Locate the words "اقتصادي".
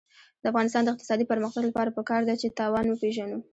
0.91-1.25